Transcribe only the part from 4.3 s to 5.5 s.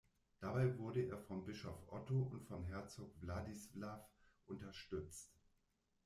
unterstützt.